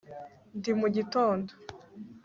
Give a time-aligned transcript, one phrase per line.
[0.57, 1.51] ndi mu gitondo